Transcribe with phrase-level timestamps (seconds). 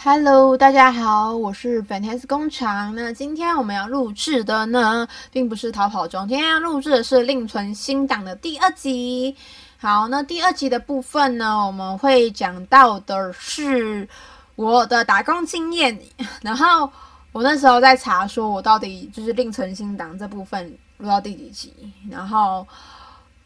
[0.00, 2.94] Hello，大家好，我是 Fantasy 工厂。
[2.94, 9.34] 那今天我们要录制的呢，并不是逃跑中，今天要录制的是另存新档的第二集。
[9.76, 14.08] 好，那第二集的部分呢，我们会讲到的是
[14.54, 15.98] 我的打工经验。
[16.42, 16.88] 然后
[17.32, 21.74] 我那时候在查，说我到底就是另存新档这部分录到第几集，
[22.08, 22.64] 然后。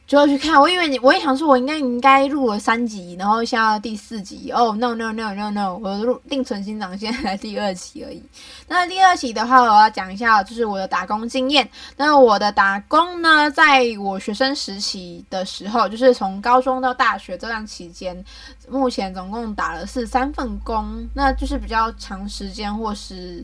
[0.07, 4.51] 就要去看，我以为你，我也想说，我应该应该录了三集，然后下到第四集。
[4.53, 8.23] 哦、，no no no no no，我录另存新长，现在第二集而已。
[8.69, 11.67] 那第二集的话，我要讲一下，就是我的打工经验。
[11.97, 18.23] 那我的打工呢，在我学生时期的时候，就是从高中到大学这段期间，
[18.69, 23.43] 目前总共打了是三份工，那就是比较长时间，或是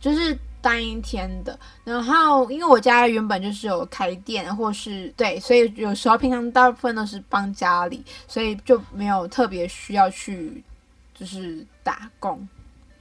[0.00, 0.38] 就是。
[0.66, 10.60] 单一天的，然后因为我家原本就是有开店，或是对，所以有时候平常大部分都是帮家里，所以就没有特别需要去
[11.14, 12.36] 就是打工。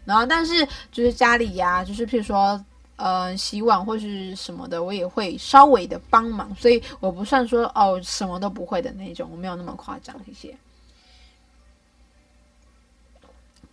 [0.06, 2.64] 然后但是就是家里呀、就是譬如说
[2.98, 10.56] 呃洗碗或是什么的，我也会稍微的帮忙，所以我不算说哦什么都不会的那种，我没有那么夸张，谢谢。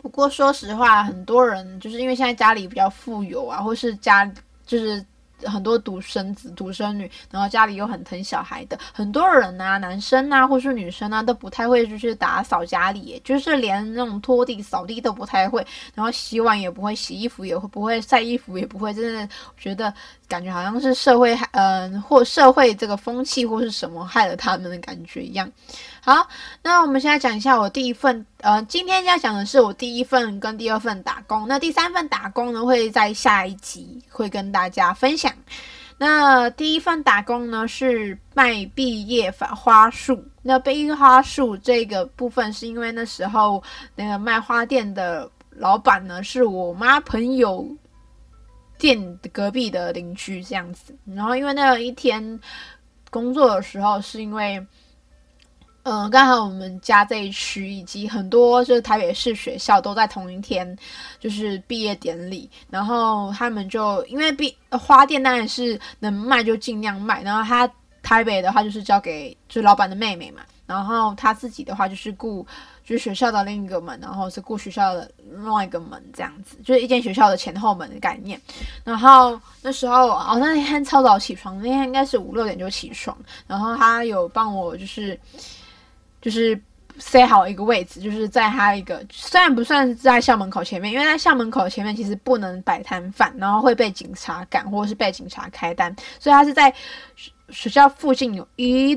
[0.03, 4.29] 不过说实话，很多人就是因为现在家里比较富有啊，或是家
[4.65, 5.03] 就是
[5.45, 19.93] 很多独生子、独生女，然后家里又很疼小孩的，很多人啊，男生啊，或是女生啊，都不太会就是打扫家里，就是连那种拖地、扫地都不太会，然后洗碗也不会，洗衣服也不会，晒衣服也不会，真的觉得
[20.33, 25.47] 感觉好像是社会嗯、或社会这个风气或是什么害了他们的感觉一样。
[26.01, 26.27] 好，
[26.63, 31.47] 那我们现在讲一下我第一份，呃，今天要讲的是我第一份跟第二份打工。
[31.47, 35.31] 那第三份打工呢，会在下一集会跟大家分享。
[35.99, 40.21] 那第一份打工呢，是卖毕业法花束。
[40.41, 43.61] 那毕业花束这个部分，是因为那时候
[43.95, 47.65] 那个卖花店的老板呢，是我妈朋友
[48.83, 50.93] 店隔壁的邻居这样子。
[51.05, 52.37] 然后因为那一天
[53.09, 54.61] 工作的时候，是因为。
[55.85, 60.77] 嗯，刚好我们家这一区以及很多就是台北市学校都在同一天，
[61.19, 62.49] 就是毕业典礼。
[62.69, 67.21] 然后他们就因为毕花店当然是能卖就尽量卖。
[67.21, 67.69] 然后他
[68.01, 70.41] 台北的话就是交给就是老板的妹妹嘛。
[70.65, 72.47] 然后他自己的话就是顾
[72.83, 78.39] 就是学校的另一个门，然后是过学校的另外一个门这样子，就是一间学校的前后门的概念。
[78.83, 83.17] 然后那时候哦，那天超早起床，那天应该是五六点就起床。
[83.47, 85.19] 然后他有帮我就是。
[86.23, 86.57] 就是
[86.99, 96.73] 塞好一个位置，就是在他一个虽然不算在校门口前面，因为在校门口前面其实不能摆摊贩，然后会被警察赶或者是被警察开单，所以他是在
[97.49, 98.95] 学校附近有一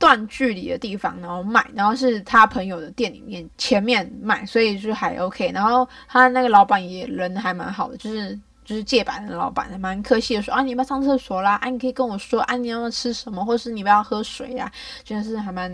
[0.00, 5.52] 段距离的地方，然后卖，然后是他朋友的店里面前面卖，所以就还 OK。
[5.52, 11.56] 然后他那个老板也人还蛮好的，就是就是借板的老板，蛮客气的说啊，你要不要上厕所啦？
[11.56, 14.72] 啊，你可以跟我说啊，你要要吃什么，或是你要不要喝水呀？
[15.04, 15.70] 就是还蛮。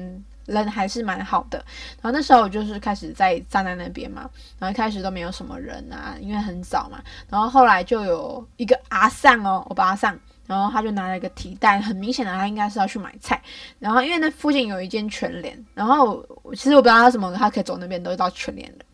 [0.46, 1.58] 人还是蛮好的，
[2.00, 10.16] 然后那时候我就是开始在站在那边嘛，然后一开始都没有什么人啊，因为很早嘛，然后后来就有一个阿桑哦，我把阿桑，
[10.46, 13.40] 然后他就拿了一个提袋，很明显的他应该是要去买菜，
[13.78, 18.84] 然后因为那附近有一间全联，然后其实我不知道他什么，他可以走那边都到全联的，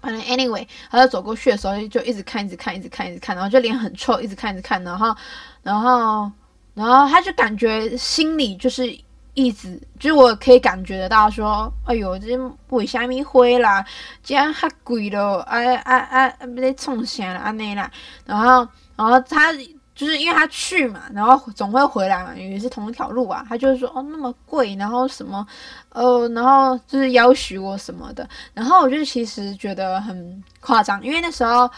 [0.00, 5.14] 反正 anyway，他就走过去的时候就一直看，一直看，一直看，一直看，然后就脸很臭，一直看，一直看，然后，
[5.62, 6.30] 然后，
[6.74, 8.98] 然后他就感觉心里就是。
[9.34, 12.36] 一直就是我可以感觉得到说，哎呦，这
[12.70, 13.86] 为虾米灰啦，
[14.20, 17.88] 这样还贵了，哎哎哎，被冲下了，安内啦。
[18.26, 18.66] 然后，
[18.96, 19.52] 然后他
[19.98, 23.44] 就是因为他去嘛，然后总会回来嘛，也是同一条路啊。
[23.48, 25.44] 他就是说，哦，那么贵，然后什么，
[25.88, 28.28] 呃，然后就是要许我什么的。
[28.54, 31.68] 然后我就其实觉得很夸张，因为那时候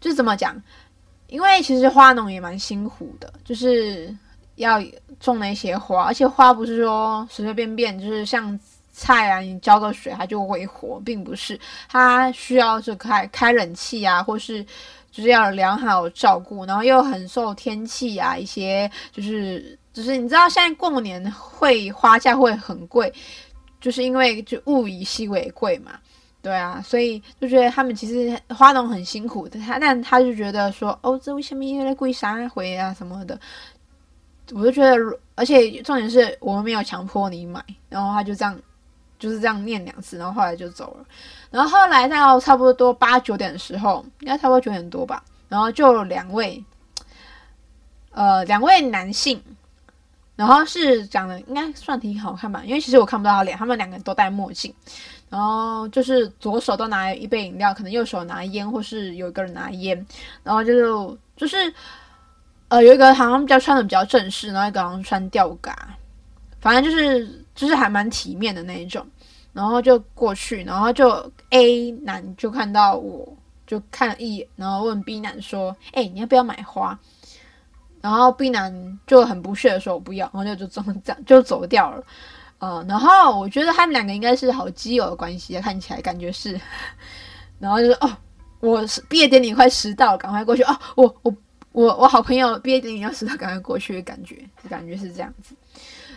[0.00, 0.54] 就是怎么讲，
[1.26, 4.16] 因为其实花农也蛮辛苦的，就是。
[4.56, 4.80] 要
[5.18, 8.56] 种那些花，而且花不是说随随便便，就是像
[8.96, 14.64] 菜啊，你浇个水它就会活，并不是，它需要就开开冷气啊，或是
[15.10, 23.12] 就是要良好照顾，然后又很受天气啊一些，就是就是你知道现在过年会花价会很贵，
[23.80, 25.98] 就是因为就物以稀为贵嘛，
[26.40, 33.38] 对啊，所以就觉得他们其实花农很辛苦的，他但他就觉得说哦，这为什么因为贵三回啊什么的。
[34.52, 34.94] 我就觉得，
[35.36, 38.54] 而且重点是我们没有强迫你买，然后他就这样，
[39.24, 41.06] 就是这样念两次，然后后来就走了。
[41.50, 46.62] 然后后来到差不多八九点的时候，应该差不多九点多吧，然后就两位，
[48.10, 49.42] 呃，两位男性，
[50.36, 54.74] 然后是长得应该算挺好看吧，因为其实我看不到他脸，他们两个人都戴墨镜。
[55.30, 60.06] 然后就是左手都拿一杯饮料，可能右手拿烟，或是有一个人拿烟，
[60.44, 61.72] 然后就是就是
[62.68, 65.88] 呃有一个好像比较穿的比较正式，然后一个好像穿吊嘎，
[66.60, 69.04] 反正就是就是还蛮体面的那一种，
[69.54, 73.26] 然后就过去，然后就 A 男就看到我
[73.66, 76.98] 就看了一眼，然后问 B 男说：“哎、你要不要买花？”
[78.02, 82.04] 然后 B 男就很不屑的说：“我不要。”然后就就这么这样就走掉了。
[82.58, 86.60] 呃，然后我觉得他们两个应该是好基友的关系，看起来感觉是。
[87.58, 88.16] 然后就说：“哦，
[88.60, 90.62] 我是毕业典礼快迟到了，赶快过去。
[90.64, 91.34] 哦，我我
[91.72, 94.02] 我我好朋友毕业典礼要迟到，赶快过去的。
[94.02, 94.36] 感觉
[94.68, 95.54] 感觉是这样子。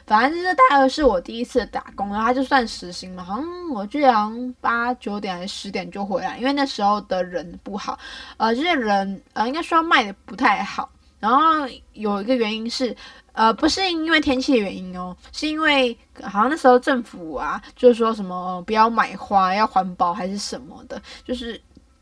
[0.07, 7.99] 反正就是大二是我第一次打工，然后他就算时薪嘛，好像我记得好像八九点还是十点就回来，因为那时候的人不好，
[8.37, 10.89] 呃，这些人呃应该说卖的不太好。”
[11.19, 12.95] 然后有一个原因是，
[13.33, 21.59] 呃，不是因为天气的原因哦，是因为好像那时候政府啊，就是说什么不要买花，要环保还是什么的，就是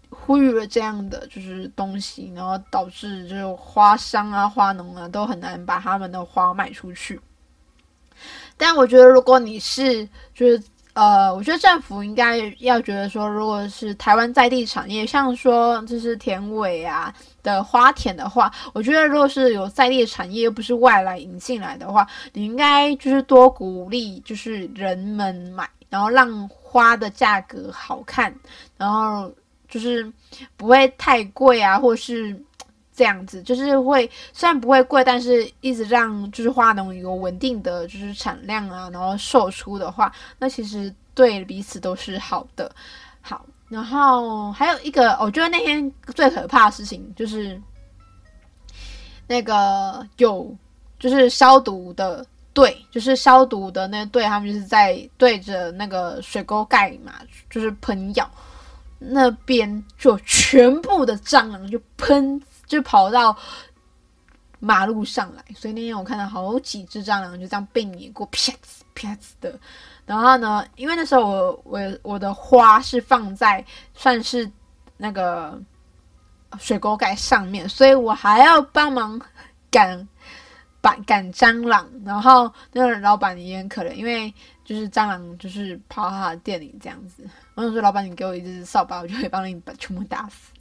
[0.09, 7.17] 呼吁了这样的就是东西，然后导致就是花商啊、花农啊都很难把他们的花卖出去。
[8.57, 10.61] 但我觉得，如果你是就是。
[10.95, 17.13] 呃，我觉得政府应该要觉得说，如果是台湾在地产业，像说就是田尾啊
[17.43, 28.33] 的花田的话，我觉得如果是有在地产业，又不是外来引进来的话，你应该就是多鼓励，就是人们买，然后让花的价格好看，
[28.77, 29.29] 然后
[29.67, 30.09] 就是
[30.55, 32.41] 不会太贵啊，或是。
[32.95, 40.09] 这样子就是会，虽然不会贵，但是一直让就是花农有稳定的就是产量啊，然后售出的话，
[40.39, 42.71] 那其实对彼此都是好的。
[43.21, 47.61] 好，然后还有一个，我觉得那天最可怕的事情就是
[49.27, 50.55] 那个有
[50.97, 57.11] 就是消毒的队，就是消毒的那队，他们就是在对着那个水沟盖嘛，
[57.49, 58.29] 就是喷药，
[58.99, 62.41] 那边就全部的蟑螂就喷。
[62.65, 63.37] 就跑到
[64.59, 68.55] 马路上来，所以那天我看到好几只蟑螂就这样被碾过，啪呲
[68.93, 69.59] 啪呲的。
[70.05, 73.63] 然后呢，因为那时候我我我的花是放在
[73.93, 74.49] 算是
[74.97, 75.59] 那个
[76.59, 79.19] 水沟盖上面，所以我还要帮忙
[79.69, 80.07] 赶
[80.81, 81.89] 赶赶蟑螂。
[82.05, 84.33] 然后那个老板也很可怜，因为
[84.63, 87.27] 就是蟑螂就是跑到他的店里这样子。
[87.55, 90.51] 我想说，老板你给我一支扫把，我就会帮你把全部打死。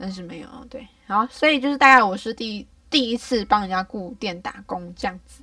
[0.00, 5.42] 但是没有，对，好，所以就是大概我是第第一次帮人家顾店打工这样子，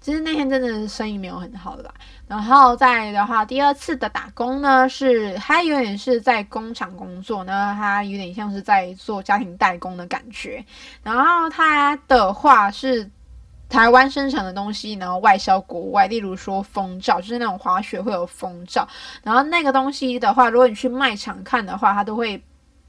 [0.00, 1.94] 其实那天真的是生意没有很好的吧。
[2.26, 10.64] 然后再的话，第二次的打工呢，是他有点是在工厂工作，呢，他有点像是在做家庭代工的感觉。
[11.04, 13.08] 然后他的话是
[13.68, 18.88] 台湾生产的东西，然后外销国外，例如说风罩，就是那种滑雪会有风罩。
[19.22, 22.42] 然后那个东西的话，如果你去卖场看的话，他都会。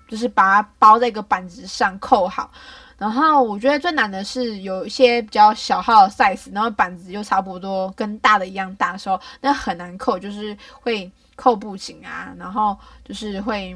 [0.07, 2.51] 就是把它包在一个板子上扣好，
[2.97, 13.75] 然后我觉得最难的是有一些比较小号的 size，然后板子又差不多跟大的一样大的时候，那很难扣，就是会扣不紧啊，然后就是会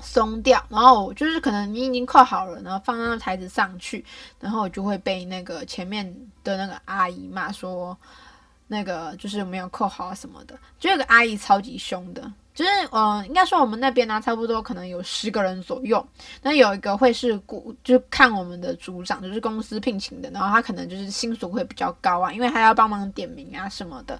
[0.00, 4.04] 松掉，然后就是可能你已经扣好了，然后放到台子上去，
[4.40, 6.06] 然后我就会被那个前面
[6.42, 7.96] 的那个阿姨骂说，
[8.66, 12.32] 那个就是没有扣好什么的，就有个阿姨超级凶的。
[12.58, 16.04] 就是，嗯、呃，应该说我们那边呢，差不多可能有十个人左右。
[16.42, 24.18] 那有一个会是雇，就看我们的组长，就是公司聘请的，然后他可能就是薪水会比较高啊，因为他要帮忙点名啊什么的。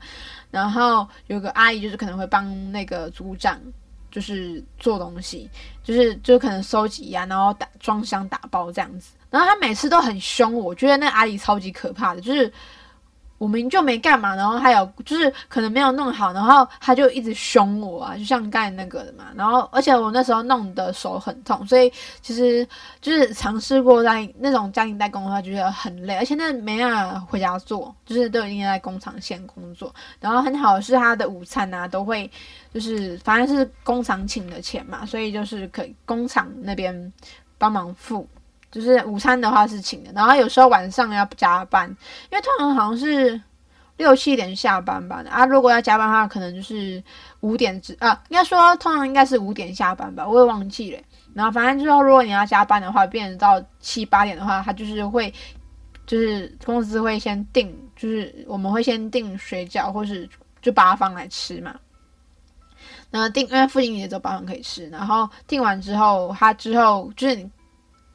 [0.53, 3.61] 然后有个阿姨，就是可能会帮那个组长，
[4.09, 5.51] 就是做东西，
[5.83, 9.15] 就是就可能收集呀、然后打装箱打包这样子。
[9.31, 12.53] 然后他每次都很凶，我觉得那阿姨超级可怕的，就是。
[13.39, 19.27] 我们就没干嘛，然后还有就是可能没有弄好，然后他就一直凶我啊，就像刚才那个的嘛。
[19.35, 21.91] 然后而且我那时候弄的手很痛，所以
[22.21, 22.67] 其实
[23.01, 29.95] 就是尝试过在那种家庭代工的话，觉得很累，而且那没办法回家做，就是都一定在工厂线工作。
[30.21, 32.29] 然后很好是他的午餐啊，都会
[32.75, 37.13] 就是反正是工厂请的钱嘛，所以就是可以工厂那边
[37.57, 38.29] 帮忙付。
[38.71, 41.89] 就是午餐的话是请的，然后有时候晚上要加班，
[42.31, 43.41] 因为通常好像是
[43.97, 45.25] 六七点下班吧。
[45.31, 47.03] 啊，如果要加班的话，可能就是
[47.41, 51.01] 五点之啊，应该说通常应该是五点下班吧，我也忘记了。
[51.33, 55.33] 然后反正之后如果你要加班的话，变成到七八点的话，他就是会，
[56.07, 60.29] 就是公司会先订，就是我们会先订水饺或是
[60.61, 61.75] 就八方来吃嘛。
[63.11, 64.87] 然后订，因为附近也只有八方可以吃。
[64.91, 67.51] 然后订完之后，他之后就是你。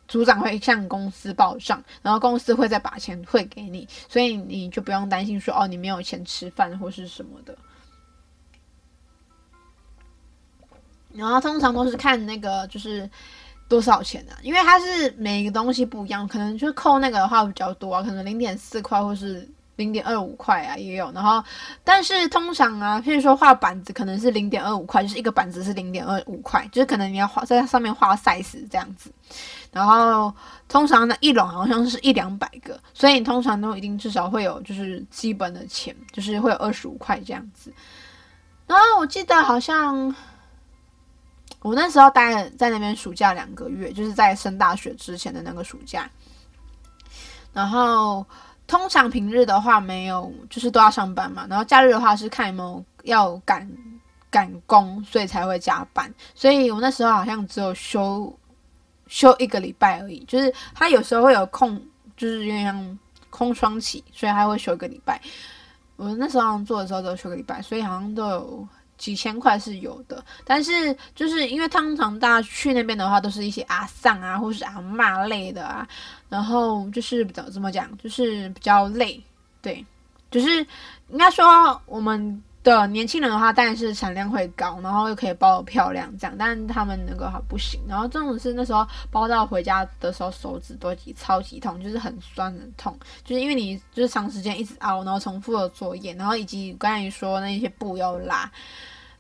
[0.07, 7.57] 组长会向公司报账，然后公司会再把钱汇给你，所以你就不用担心说哦，你没有钱吃饭或是什么的。
[11.13, 13.09] 然后通常都是看那个就是
[13.69, 21.11] 多少钱啊，因为它是每一个东西不一样，可能就扣那个的话比较多啊，可能零点四块或是零点二五块啊也有。
[21.11, 21.43] 然后
[21.83, 29.11] 但是通常啊，譬如说画板子可能是零点二五块，就是一个板子是零点二五块，就是可能你要画在上面画 size 这样子。
[29.71, 30.33] 然后
[30.67, 37.73] 通常呢一笼好像是一两百个，所以你通常都一定至少会有就是基本的钱，就是会有二十五块这样子。
[38.67, 40.15] 然后我记得好像。
[41.61, 46.09] 我那时候待在那边暑假两个月，就是在升大学之前的那个暑假。
[47.53, 48.25] 然后
[48.67, 51.45] 通常平日的话没有，就是都要上班嘛。
[51.49, 53.69] 然后假日的话是看有没有要赶
[54.29, 56.13] 赶工，所以才会加班。
[56.33, 58.33] 所以我那时候好像只有休
[59.07, 61.81] 休一个礼拜而已，就是他有时候会有空，
[62.17, 65.21] 就是有点像空窗期，所以他会休一个礼拜。
[65.95, 68.67] 我那时候做的时候都休个礼拜，所以好像都有。
[69.03, 75.85] 几千块是有的，但是就是因为通常大家去那边的话，都是一些阿丧啊，或是阿嬷类的啊，
[76.29, 79.21] 然后就是怎么怎么讲，就是比较累，
[79.61, 79.85] 对，
[80.31, 80.65] 就是
[81.09, 98.49] 应该说我们的年轻人的话，当然是产量会高，然后又可以包得漂亮这样，但他们那个还不行，然后这种是那时候包到回家的时候，手指都超级痛，就是很酸很痛，就是因为你就是长时间一直熬，然后重复的作业，然后以及刚才你说那些布要拉。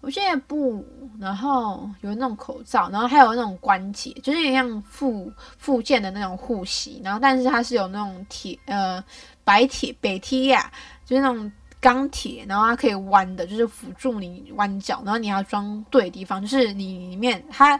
[0.03, 0.85] 我现在不，
[1.17, 9.01] 然后有那种口罩，然后还有那种关节，就是有点像复复健的那种护膝，然后但是它是有那种铁呃
[9.45, 10.69] 白铁北铁呀，
[11.05, 17.79] 就是那种钢铁，然后它可以弯的，就是辅助你弯脚，然后你要装对地方，就是你里面它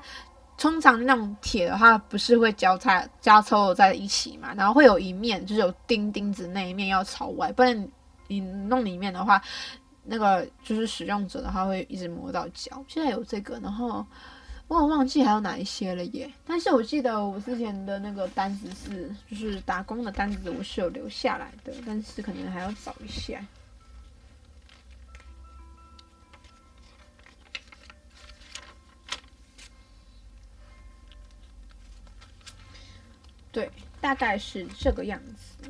[0.58, 7.86] 通常那种铁的话不是会交叉交错在一起嘛，然后会有一面就是有钉钉子那一面要朝外，不然
[8.30, 9.44] 你弄里面的话。
[10.06, 12.84] 那个就是使用者的话会一直磨到脚。
[12.88, 14.06] 现在有这个，然后
[14.68, 16.32] 我忘记还有哪一些了耶。
[16.46, 23.44] 但是我记得我之前的那个单子是，就是打工的单子，我是有留下来的，但是可能还要找一下。
[33.52, 33.70] 对，
[34.02, 35.70] 大概是这个样子。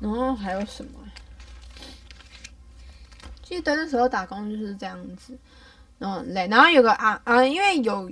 [0.00, 0.90] 然后还有什么？
[3.42, 5.36] 记得那时候打工就是这样子，
[5.98, 6.46] 然后累。
[6.48, 8.10] 然后有个啊啊，因为有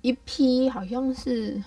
[0.00, 1.60] 一批好像是，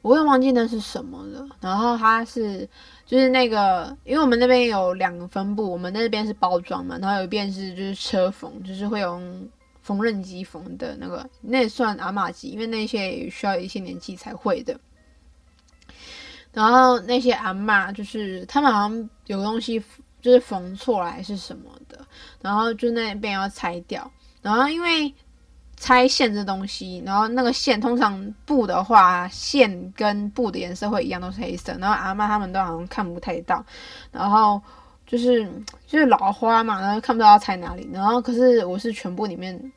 [0.00, 1.46] 我也忘记那是什么了。
[1.60, 2.66] 然后他是
[3.04, 9.46] 就是那个，因为我们那边有两个分部，我们那边是包装嘛，然后有一边是就是车缝，就是会用
[9.82, 14.80] 缝纫机缝的那个，那也算阿玛机，因为那些也需要一些年纪才会的。
[16.58, 19.80] 然后那些阿嬷就是他们好像有东西
[20.20, 21.96] 就是缝错来是什么的，
[22.42, 24.10] 然后就那边要拆掉，
[24.42, 25.14] 然后因为
[25.76, 33.64] 拆线这东西，然后那个线通常布的话，线跟布的颜色会一样，都是黑色，然后阿嬷他们都好像看不太到，
[34.10, 34.60] 然后
[35.06, 35.48] 就是
[35.86, 39.72] 就是老花嘛，然后看不到要拆哪里，然后可是我是全部里面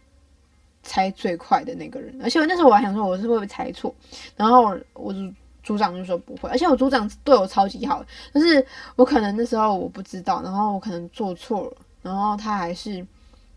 [0.81, 3.93] 拆最快的那个人，而且那时候我还想说我是会不会拆错，
[4.35, 5.19] 然后我就。
[5.63, 8.03] 组长就说不会，而且我组长对我超级好，
[8.33, 8.65] 但是
[8.95, 13.05] 我可能那时候我不知道，然后我可能做错了，然后他还是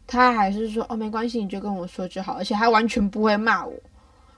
[0.06, 3.72] 他还是说哦没关系，你就跟我说就好，而且他完全不会骂我，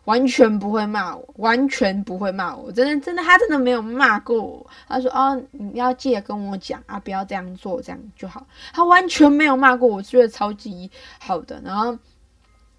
[0.04, 11.98] 完全不会骂我，完全不会骂我，真的真的他真的没有骂过我，他说哦你要记得跟我讲啊，不要这样做，这样就好，他完全没有骂过我，觉得超级好的，然后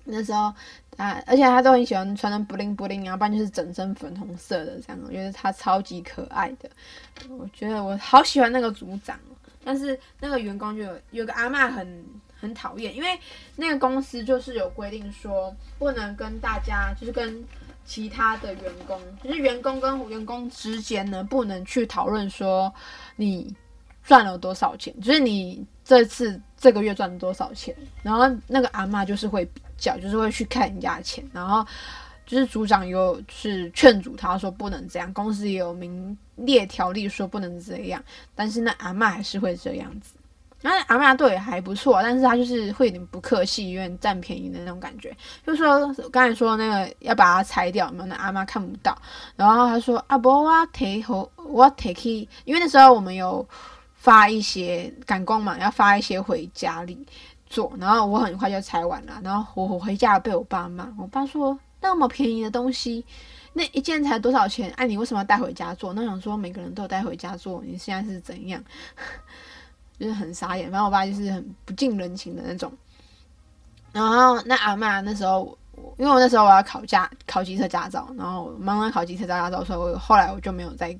[0.08, 0.54] 那时候。
[0.98, 1.22] 啊！
[1.28, 6.68] 而且他都很喜欢穿的布灵布灵然后，不然就是整身粉红色的这样，我觉得他超级可爱的。
[7.30, 9.16] 我觉得我好喜欢那个组长，
[9.64, 12.04] 但是那个员工就有，有个阿嬷很
[12.42, 13.10] 很讨厌，因为
[13.56, 17.46] 那个公司就是有规定说不能跟大家，就是跟
[17.86, 22.74] 其他的员工，就是员工跟员工之间呢，不能去讨论说
[23.16, 23.56] 你
[24.04, 27.76] 赚了多少钱，就是你这次这个月赚多少钱。
[28.04, 29.48] 然后那个阿嬷就是会。
[29.78, 31.64] 比较就是会去看人家的钱，然后
[32.26, 40.14] 就是组长有是劝阻他说不能这样，公司也有明列条例说不能这样，但是那阿嬷还是会这样子。
[40.62, 45.16] 然后阿嬷对也还不错，但是他就是会有点不客气，有点占便宜的那种感觉。
[45.46, 49.00] 就说刚才说那个要把它拆掉，没有，那阿嬷看不到。
[49.36, 53.48] 然后他说啊不，我提后我提去，因为那时候我们有
[54.08, 56.98] 发一些赶工嘛，要发一些回家里
[57.46, 57.74] 做。
[57.78, 59.20] 然后我很快就拆完了。
[59.22, 63.04] 然后我回家被我爸骂，我爸说那么便宜的东西。
[63.52, 64.72] 那一件才多少钱？
[64.78, 65.92] 哎、你为什么要带回家做？
[65.92, 68.64] 那想说每个人都有带回家做，你现在是怎样？
[70.00, 70.72] 就是很傻眼。
[70.72, 72.72] 反正我爸就是很不近人情的那种。
[73.92, 75.58] 然后那阿嬷那时候，
[75.98, 80.98] 因为我那时候我要考驾考机车驾照，然后忙着考机车驾照，所以我后来我就没有再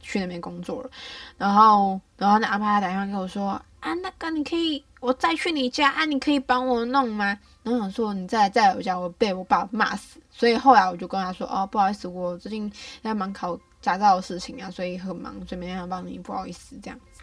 [0.00, 0.90] 去那边工作了。
[1.38, 10.20] 然后，然后那阿爸打电话给我说：“啊，那个你可以，我再去你家啊，你可以帮我弄吗？”然后想说你再来再来我家，我被我爸骂死。
[10.30, 17.22] 所以后来我就跟他说：“哦，不好意思，我最近在忙考驾照的事情啊，所以很忙，所以没办法帮你，不好意思这样子。”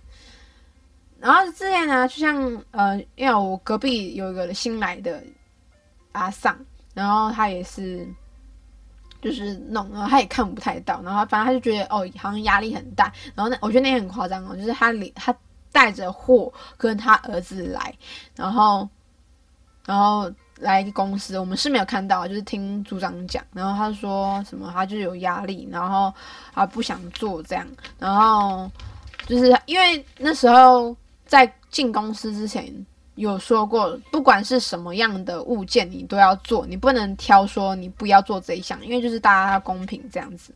[1.19, 5.24] 然后之前呢，就像呃，因为我隔壁有一个新来的
[6.12, 6.55] 阿尚，
[6.93, 8.07] 然后他也是
[9.21, 13.12] 就是弄，然后他也看不太到，然后反正他就觉得哦，好像压力很大。
[13.36, 15.36] 然后那我觉得那也很夸张哦，就是他里他
[15.71, 17.93] 带着货跟他儿子来，
[18.36, 18.88] 然后。
[19.86, 23.41] 然后来公司，我们是没有看到，就是听组长讲。
[23.53, 26.13] 然后他说什么，他就有压力，然后
[26.53, 27.65] 他不想做这样。
[27.97, 28.69] 然后
[29.25, 30.93] 就是因为那时候
[31.25, 32.65] 在进公司之前
[33.17, 40.53] 有说过，不管是什么样的物件，你都要做，你不能挑说你不要做这一项，因为就是大家要公平这样子。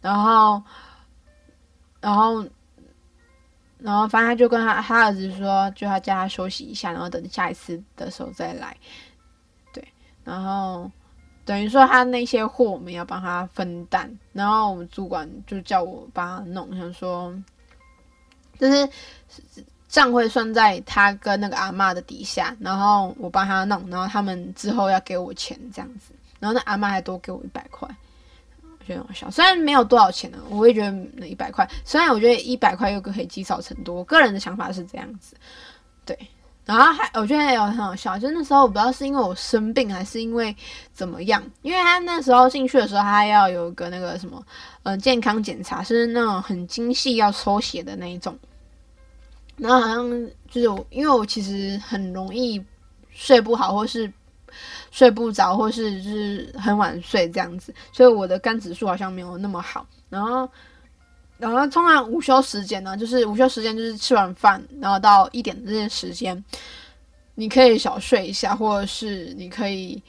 [0.00, 0.62] 然后，
[2.00, 2.44] 然后。
[3.84, 8.76] 然后，反正他就跟他他儿子说，就他叫他休息一下，然后等下一次的时候再来。
[9.72, 9.84] 对，
[10.22, 10.88] 然后
[11.44, 17.34] 等于说他那些货我们要帮他分担，然后我们主管就叫我帮他弄，想说
[18.56, 18.88] 就是
[19.92, 27.86] 账会算在他跟那个阿嬷的底下，然后我帮他弄，然后他们之后要给我钱这样子，然后那阿嬷还多给我一百块。
[28.62, 31.68] 我觉得很好笑，虽然没有多少钱呢，我也觉得那一百块。
[31.84, 35.36] 虽然我觉得一百块又可以积少成多，我个人的想法是这样子。
[36.06, 36.18] 对，
[36.64, 40.56] 然后还我觉得还有很好笑，就那时候我不知道是因为我生病还是因为
[40.94, 44.42] 怎么样，因为他那时候进去的时候，他要有个那个什么，
[44.84, 48.34] 嗯、呃，健康检查，是那种很精细要抽血的那一种。
[49.62, 52.62] 然后好像就是我，因为我其实很容易
[53.10, 54.12] 睡不好，或是。
[54.90, 59.86] 睡不着，或是就是很晚睡这样子，所以我的肝指数好像没有那么好。
[60.10, 60.46] 然后，
[61.38, 66.44] 然后通常午休时间呢，就是午休时间就是吃完饭，然后到一点的这些时间，
[67.34, 70.02] 你可以小睡一下，或者是你可以，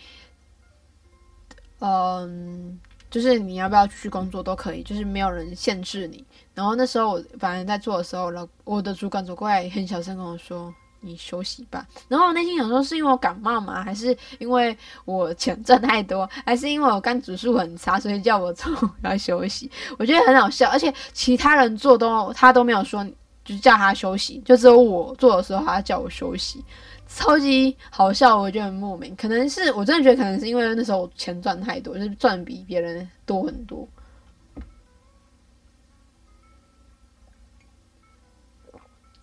[1.80, 2.78] 嗯，
[3.10, 6.22] 就是你要不要继续工作都可以，就是没有人限制你。
[6.54, 10.74] 然后那时候我反正在做的时候，老我的主管走过来，很小声跟我说。
[11.06, 11.86] 你休息吧。
[12.08, 13.84] 然后我内心想说，是因为我感冒吗？
[13.84, 16.26] 还是因为我钱赚太多？
[16.46, 18.72] 还是因为我肝指数很差，所以叫我做
[19.04, 19.70] 要休息？
[20.00, 23.06] 我觉得很好笑，而且其他人做都他都没有说，
[23.44, 26.63] 就叫他休息，就只有我做的时候他叫我休息，
[27.06, 28.38] 超级好笑。
[28.38, 33.86] 我觉得很莫名，可能是我真的觉得可能是因为那时候我钱赚太多，就是赚比别人多很多。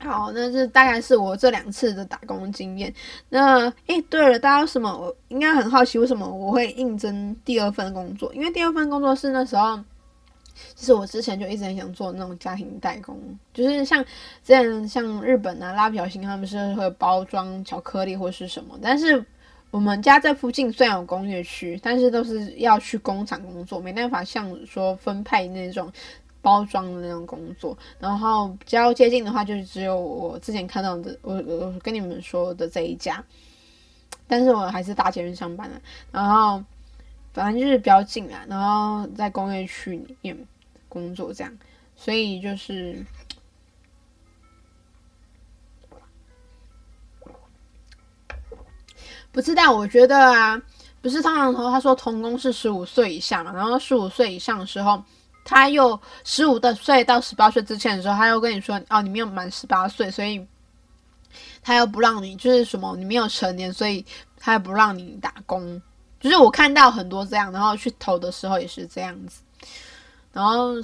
[0.02, 2.92] 好，那这大概是我这两次的打工经验。
[3.28, 4.90] 那诶，对了，大家有什么？
[4.90, 8.32] 我应该很好奇，为什么我会应征第二份工作？
[8.34, 9.78] 因为第二份工作是那时候，
[10.74, 13.14] 其实我之前就一直很想做那种家庭代工，
[13.52, 14.02] 就是像
[14.42, 18.78] 这样，像日本啊、拉条形，他们是会包装巧克力或是什么。
[18.80, 19.22] 但是
[19.70, 25.92] 我们家这附近虽然有工业区，但是都是要去工厂工作，没办法像说分派那种。
[26.42, 33.22] 包装的那种工作，然后比较接近的话，就是只有我之前看到的，我我跟你们说的这一家，
[34.26, 35.78] 但是我还是搭捷运上班的，
[36.10, 36.64] 然后
[37.34, 40.46] 反正就是比较近啊，然后在工业区里面
[40.88, 41.52] 工作这样，
[41.94, 43.04] 所以就是
[49.30, 50.62] 不知道，我觉得啊，
[51.02, 55.04] 不是通常说他说童工是十五岁以下嘛，然后十五岁以上的时候。
[55.44, 60.46] 他又十五的岁到十八岁之前的时候，他又跟你说：“哦，你没有满十八岁，所以
[61.62, 64.04] 他又不让你，就是什么你没有成年，所以
[64.38, 65.80] 他又不让你打工。”
[66.20, 69.40] 就是我看到很多这样，然后去投的时候也是这样子。
[70.32, 70.74] 然后，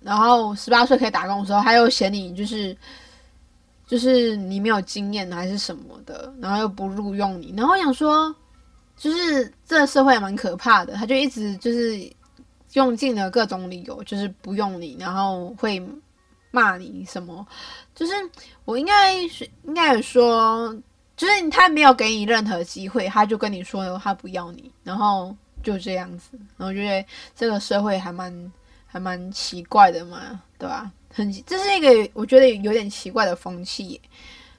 [0.00, 2.76] 然后十八岁可以打工的时候，他又嫌你就是
[3.86, 7.54] 就是你没有经验还是什么的，然后又不录用你。
[7.56, 8.32] 然后我想说，
[8.96, 12.17] 就是这个社会蛮可怕的，他就一直就是。
[12.74, 15.82] 用尽了各种理由，就是不用你，然后会
[16.50, 17.46] 骂你什么，
[17.94, 18.12] 就是
[18.64, 20.74] 我应该是应该有说，
[21.16, 28.52] 就是他没有给你任何机会，他就跟你说他不要你，然后就这样子，然后我觉得这个社会还蛮
[28.86, 30.90] 还蛮奇怪的嘛，对吧？
[31.12, 34.00] 很，这是一个我觉得有点奇怪的风气，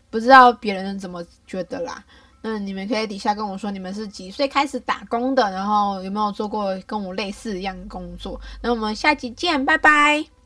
[0.10, 2.04] 不知道别人怎么觉得啦。
[2.42, 8.40] 嗯你们可以底下跟我说，你们是几岁开始打工的，然后有没有做过跟我类似一样的工作？
[8.62, 10.39] 那我们下集见，拜拜。